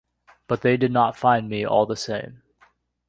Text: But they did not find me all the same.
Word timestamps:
But 0.47 0.63
they 0.63 0.77
did 0.77 0.91
not 0.91 1.15
find 1.15 1.47
me 1.47 1.63
all 1.63 1.85
the 1.85 1.95
same. 1.95 2.41